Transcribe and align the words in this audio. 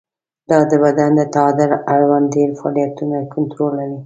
دا 0.49 0.59
د 0.69 0.71
بدن 0.83 1.11
د 1.15 1.21
تعادل 1.35 1.71
اړوند 1.93 2.31
ډېری 2.35 2.53
فعالیتونه 2.61 3.17
کنټرولوي. 3.33 3.97